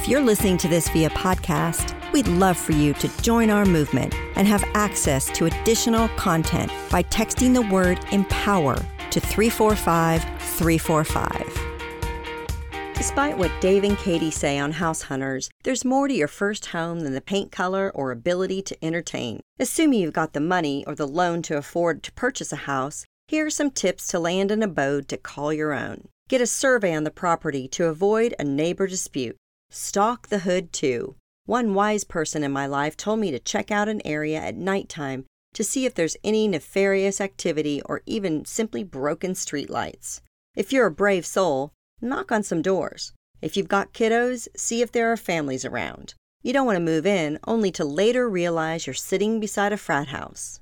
If 0.00 0.08
you're 0.08 0.22
listening 0.22 0.56
to 0.56 0.66
this 0.66 0.88
via 0.88 1.10
podcast, 1.10 1.94
we'd 2.12 2.26
love 2.26 2.56
for 2.56 2.72
you 2.72 2.94
to 2.94 3.08
join 3.20 3.50
our 3.50 3.66
movement 3.66 4.14
and 4.34 4.48
have 4.48 4.64
access 4.72 5.26
to 5.32 5.44
additional 5.44 6.08
content 6.16 6.72
by 6.90 7.02
texting 7.02 7.52
the 7.52 7.60
word 7.60 8.00
empower 8.10 8.76
to 9.10 9.20
345 9.20 10.22
345. 10.22 12.94
Despite 12.94 13.36
what 13.36 13.52
Dave 13.60 13.84
and 13.84 13.98
Katie 13.98 14.30
say 14.30 14.58
on 14.58 14.72
House 14.72 15.02
Hunters, 15.02 15.50
there's 15.64 15.84
more 15.84 16.08
to 16.08 16.14
your 16.14 16.28
first 16.28 16.68
home 16.68 17.00
than 17.00 17.12
the 17.12 17.20
paint 17.20 17.52
color 17.52 17.92
or 17.94 18.10
ability 18.10 18.62
to 18.62 18.82
entertain. 18.82 19.40
Assuming 19.58 20.00
you've 20.00 20.14
got 20.14 20.32
the 20.32 20.40
money 20.40 20.82
or 20.86 20.94
the 20.94 21.06
loan 21.06 21.42
to 21.42 21.58
afford 21.58 22.02
to 22.04 22.12
purchase 22.12 22.54
a 22.54 22.64
house, 22.64 23.04
here 23.28 23.44
are 23.44 23.50
some 23.50 23.70
tips 23.70 24.06
to 24.06 24.18
land 24.18 24.50
an 24.50 24.62
abode 24.62 25.08
to 25.08 25.18
call 25.18 25.52
your 25.52 25.74
own. 25.74 26.08
Get 26.30 26.40
a 26.40 26.46
survey 26.46 26.94
on 26.94 27.04
the 27.04 27.10
property 27.10 27.68
to 27.68 27.88
avoid 27.88 28.34
a 28.38 28.44
neighbor 28.44 28.86
dispute. 28.86 29.36
Stalk 29.72 30.28
the 30.28 30.40
hood 30.40 30.72
too. 30.72 31.14
One 31.46 31.74
wise 31.74 32.02
person 32.02 32.42
in 32.42 32.50
my 32.50 32.66
life 32.66 32.96
told 32.96 33.20
me 33.20 33.30
to 33.30 33.38
check 33.38 33.70
out 33.70 33.88
an 33.88 34.02
area 34.04 34.40
at 34.40 34.56
nighttime 34.56 35.26
to 35.54 35.62
see 35.62 35.86
if 35.86 35.94
there's 35.94 36.16
any 36.24 36.48
nefarious 36.48 37.20
activity 37.20 37.80
or 37.86 38.02
even 38.04 38.44
simply 38.44 38.82
broken 38.82 39.32
streetlights. 39.32 40.22
If 40.56 40.72
you're 40.72 40.86
a 40.86 40.90
brave 40.90 41.24
soul, 41.24 41.72
knock 42.00 42.32
on 42.32 42.42
some 42.42 42.62
doors. 42.62 43.12
If 43.40 43.56
you've 43.56 43.68
got 43.68 43.92
kiddos, 43.92 44.48
see 44.56 44.82
if 44.82 44.90
there 44.90 45.10
are 45.12 45.16
families 45.16 45.64
around. 45.64 46.14
You 46.42 46.52
don't 46.52 46.66
want 46.66 46.76
to 46.76 46.80
move 46.80 47.06
in 47.06 47.38
only 47.46 47.70
to 47.72 47.84
later 47.84 48.28
realize 48.28 48.86
you're 48.86 48.94
sitting 48.94 49.38
beside 49.38 49.72
a 49.72 49.76
frat 49.76 50.08
house. 50.08 50.58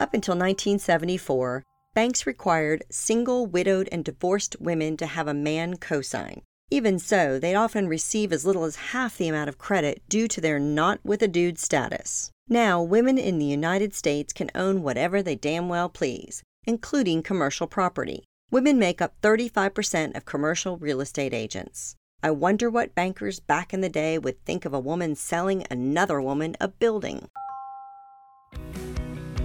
Up 0.00 0.12
until 0.12 0.34
1974, 0.34 1.62
banks 1.94 2.26
required 2.26 2.82
single, 2.90 3.46
widowed, 3.46 3.88
and 3.92 4.04
divorced 4.04 4.56
women 4.58 4.96
to 4.96 5.06
have 5.06 5.28
a 5.28 5.34
man 5.34 5.76
cosign. 5.76 6.42
Even 6.72 6.98
so, 6.98 7.38
they'd 7.38 7.54
often 7.54 7.86
receive 7.86 8.32
as 8.32 8.46
little 8.46 8.64
as 8.64 8.76
half 8.76 9.18
the 9.18 9.28
amount 9.28 9.50
of 9.50 9.58
credit 9.58 10.00
due 10.08 10.26
to 10.26 10.40
their 10.40 10.58
not 10.58 11.00
with 11.04 11.20
a 11.20 11.28
dude 11.28 11.58
status. 11.58 12.30
Now, 12.48 12.80
women 12.80 13.18
in 13.18 13.38
the 13.38 13.44
United 13.44 13.92
States 13.92 14.32
can 14.32 14.50
own 14.54 14.82
whatever 14.82 15.22
they 15.22 15.34
damn 15.34 15.68
well 15.68 15.90
please, 15.90 16.42
including 16.64 17.22
commercial 17.22 17.66
property. 17.66 18.24
Women 18.50 18.78
make 18.78 19.02
up 19.02 19.20
35% 19.20 20.16
of 20.16 20.24
commercial 20.24 20.78
real 20.78 21.02
estate 21.02 21.34
agents. 21.34 21.94
I 22.22 22.30
wonder 22.30 22.70
what 22.70 22.94
bankers 22.94 23.38
back 23.38 23.74
in 23.74 23.82
the 23.82 23.90
day 23.90 24.18
would 24.18 24.42
think 24.46 24.64
of 24.64 24.72
a 24.72 24.80
woman 24.80 25.14
selling 25.14 25.66
another 25.70 26.22
woman 26.22 26.56
a 26.58 26.68
building. 26.68 27.28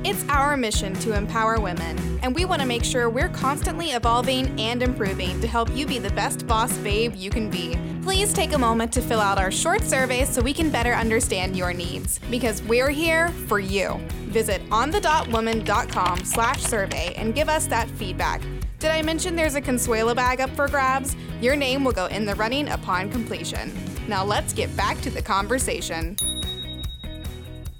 It's 0.10 0.24
our 0.30 0.56
mission 0.56 0.94
to 1.02 1.18
empower 1.18 1.60
women, 1.60 1.98
and 2.24 2.34
we 2.34 2.46
want 2.46 2.62
to 2.62 2.66
make 2.66 2.86
sure 2.86 3.10
we're 3.10 3.28
constantly 3.28 3.88
evolving 3.88 4.58
and 4.58 4.82
improving 4.82 5.42
to 5.42 5.48
help 5.48 5.70
you 5.76 5.86
be 5.86 6.00
the 6.00 6.12
best 6.12 6.48
boss 6.48 6.78
babe 6.78 7.14
you 7.14 7.30
can 7.30 7.50
be. 7.50 7.78
Please 8.04 8.32
take 8.32 8.54
a 8.54 8.58
moment 8.58 8.94
to 8.94 9.02
fill 9.02 9.20
out 9.20 9.38
our 9.38 9.52
short 9.52 9.84
survey 9.84 10.24
so 10.24 10.42
we 10.42 10.54
can 10.54 10.70
better 10.70 10.94
understand 10.94 11.58
your 11.58 11.74
needs, 11.74 12.22
because 12.32 12.64
we're 12.64 12.90
here 12.90 13.28
for 13.50 13.60
you. 13.60 14.00
Visit 14.28 14.62
onthedotwoman.com 14.70 16.24
slash 16.24 16.62
survey 16.62 17.14
and 17.18 17.36
give 17.36 17.50
us 17.50 17.68
that 17.68 17.90
feedback. 17.90 18.42
Did 18.80 18.92
I 18.92 19.02
mention 19.02 19.36
there's 19.36 19.56
a 19.56 19.62
Consuela 19.62 20.16
bag 20.16 20.40
up 20.40 20.52
for 20.52 20.70
grabs? 20.70 21.18
Your 21.42 21.58
name 21.58 21.84
will 21.84 21.92
go 21.92 22.06
in 22.06 22.24
the 22.24 22.36
running 22.36 22.70
upon 22.70 23.12
completion. 23.12 23.74
Now 24.08 24.24
let's 24.24 24.54
get 24.54 24.74
back 24.78 25.02
to 25.02 25.10
the 25.10 25.22
conversation. 25.22 26.16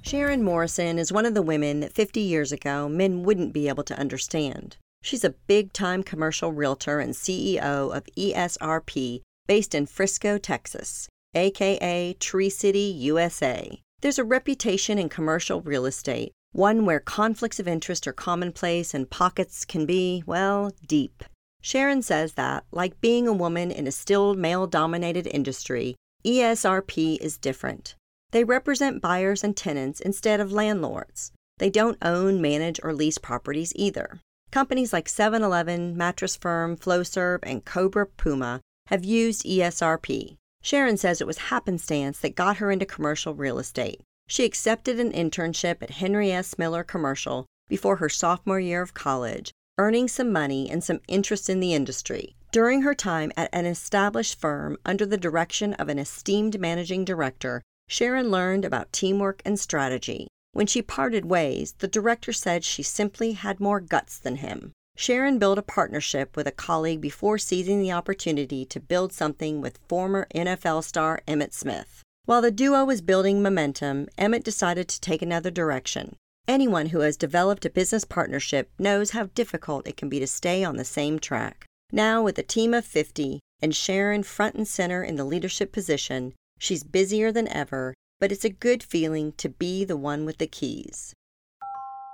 Sharon 0.08 0.42
Morrison 0.42 0.98
is 0.98 1.12
one 1.12 1.26
of 1.26 1.34
the 1.34 1.42
women 1.42 1.82
that 1.82 1.92
50 1.92 2.22
years 2.22 2.54
ago 2.54 2.88
men 2.88 3.24
wouldn't 3.24 3.52
be 3.52 3.68
able 3.68 3.84
to 3.84 4.00
understand. 4.00 4.78
She's 5.04 5.26
a 5.26 5.36
big 5.48 5.74
time 5.74 6.02
commercial 6.02 6.54
realtor 6.54 7.02
and 7.02 7.14
CEO 7.14 7.94
of 7.94 8.06
ESRP 8.18 9.20
based 9.48 9.76
in 9.76 9.86
Frisco, 9.86 10.38
Texas, 10.38 11.10
aka 11.36 12.14
Tree 12.22 12.50
City, 12.50 12.96
USA. 13.00 13.82
There's 14.00 14.18
a 14.18 14.24
reputation 14.24 14.98
in 14.98 15.10
commercial 15.10 15.60
real 15.60 15.86
estate 15.86 16.32
one 16.54 16.86
where 16.86 17.02
conflicts 17.02 17.60
of 17.60 17.68
interest 17.68 18.08
are 18.08 18.14
commonplace 18.14 18.94
and 18.94 19.10
pockets 19.10 19.66
can 19.66 19.86
be, 19.86 20.24
well, 20.26 20.72
deep. 20.88 21.26
Sharon 21.60 22.02
says 22.02 22.36
that, 22.36 22.64
like 22.72 23.02
being 23.02 23.28
a 23.28 23.34
woman 23.34 23.72
in 23.72 23.88
a 23.88 23.92
still 23.92 24.36
male 24.36 24.68
dominated 24.68 25.28
industry, 25.28 25.98
ESRP 26.26 27.18
is 27.18 27.38
different. 27.38 27.96
They 28.32 28.44
represent 28.44 29.02
buyers 29.02 29.44
and 29.44 29.56
tenants 29.56 30.00
instead 30.00 30.40
of 30.40 30.52
landlords. 30.52 31.32
They 31.60 31.70
don't 31.70 31.98
own, 32.02 32.42
manage, 32.42 32.80
or 32.84 32.94
lease 32.94 33.18
properties 33.18 33.74
either. 33.76 34.20
Companies 34.52 34.94
like 34.94 35.10
7 35.10 35.42
Eleven, 35.42 35.98
Mattress 35.98 36.36
Firm, 36.36 36.78
Flowserve, 36.78 37.40
and 37.44 37.66
Cobra 37.66 38.06
Puma 38.06 38.62
have 38.88 39.04
used 39.04 39.46
ESRP. 39.46 40.38
Sharon 40.62 40.98
says 40.98 41.22
it 41.22 41.28
was 41.28 41.38
happenstance 41.38 42.20
that 42.20 42.36
got 42.36 42.58
her 42.58 42.72
into 42.72 42.86
commercial 42.86 43.34
real 43.34 43.60
estate. 43.60 44.02
She 44.28 44.44
accepted 44.44 45.00
an 45.00 45.12
internship 45.14 45.82
at 45.82 45.92
Henry 45.92 46.32
S. 46.32 46.58
Miller 46.58 46.84
Commercial 46.84 47.46
before 47.70 47.98
her 47.98 48.10
sophomore 48.10 48.60
year 48.60 48.82
of 48.82 48.94
college, 48.94 49.52
earning 49.78 50.08
some 50.08 50.32
money 50.32 50.70
and 50.70 50.84
some 50.84 51.00
interest 51.08 51.50
in 51.50 51.60
the 51.60 51.74
industry. 51.74 52.36
During 52.52 52.82
her 52.82 52.96
time 52.96 53.32
at 53.38 53.50
an 53.54 53.66
established 53.66 54.40
firm 54.40 54.78
under 54.86 55.06
the 55.06 55.18
direction 55.18 55.74
of 55.76 55.90
an 55.90 56.00
esteemed 56.00 56.60
managing 56.60 57.06
director, 57.06 57.62
Sharon 57.90 58.30
learned 58.30 58.66
about 58.66 58.92
teamwork 58.92 59.42
and 59.46 59.60
strategy. 59.60 60.28
When 60.52 60.68
she 60.68 60.82
parted 60.82 61.26
ways, 61.26 61.76
the 61.80 61.88
director 61.88 62.34
said 62.34 62.64
she 62.64 62.84
simply 62.84 63.34
had 63.34 63.60
more 63.60 63.80
guts 63.80 64.18
than 64.18 64.38
him. 64.38 64.74
Sharon 64.98 65.38
built 65.38 65.60
a 65.60 65.62
partnership 65.62 66.36
with 66.36 66.48
a 66.48 66.52
colleague 66.52 67.02
before 67.02 67.38
seizing 67.38 67.80
the 67.80 67.92
opportunity 67.92 68.66
to 68.66 68.80
build 68.80 69.14
something 69.14 69.62
with 69.62 69.80
former 69.88 70.28
NFL 70.34 70.84
star 70.84 71.22
Emmitt 71.28 71.54
Smith. 71.54 72.02
While 72.26 72.42
the 72.42 72.52
duo 72.52 72.84
was 72.84 73.02
building 73.02 73.42
momentum, 73.42 74.08
Emmitt 74.18 74.44
decided 74.44 74.88
to 74.90 75.00
take 75.00 75.22
another 75.22 75.52
direction. 75.52 76.16
Anyone 76.48 76.88
who 76.88 77.02
has 77.02 77.16
developed 77.16 77.66
a 77.66 77.70
business 77.70 78.06
partnership 78.06 78.72
knows 78.80 79.12
how 79.12 79.26
difficult 79.36 79.88
it 79.88 79.98
can 79.98 80.10
be 80.10 80.20
to 80.20 80.28
stay 80.28 80.64
on 80.64 80.78
the 80.78 80.84
same 80.84 81.20
track. 81.20 81.66
Now, 81.92 82.24
with 82.24 82.38
a 82.40 82.44
team 82.44 82.74
of 82.74 82.84
50 82.84 83.40
and 83.62 83.76
Sharon 83.76 84.24
front 84.24 84.56
and 84.56 84.68
center 84.68 85.04
in 85.04 85.16
the 85.16 85.24
leadership 85.24 85.72
position, 85.72 86.34
she's 86.58 86.84
busier 86.84 87.32
than 87.32 87.48
ever, 87.48 87.94
but 88.20 88.32
it's 88.32 88.46
a 88.46 88.50
good 88.50 88.84
feeling 88.84 89.34
to 89.38 89.50
be 89.50 89.84
the 89.84 89.98
one 89.98 90.26
with 90.26 90.38
the 90.38 90.48
keys. 90.48 91.14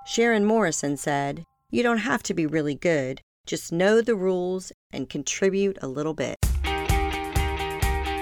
Sharon 0.06 0.46
Morrison 0.46 0.98
said, 0.98 1.46
You 1.70 1.84
don't 1.84 2.00
have 2.00 2.24
to 2.24 2.34
be 2.34 2.46
really 2.46 2.76
good, 2.76 3.22
just 3.46 3.72
know 3.72 4.02
the 4.02 4.16
rules 4.16 4.72
and 4.92 5.10
contribute 5.10 5.78
a 5.82 5.88
little 5.88 6.14
bit. 6.14 6.36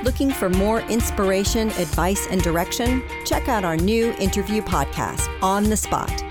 Looking 0.04 0.32
for 0.32 0.50
more 0.50 0.82
inspiration, 0.82 1.70
advice, 1.70 2.28
and 2.32 2.42
direction? 2.42 3.04
Check 3.26 3.48
out 3.48 3.64
our 3.64 3.78
new 3.78 4.14
interview 4.14 4.62
podcast, 4.62 5.28
On 5.44 5.64
the 5.64 5.78
Spot. 5.78 6.31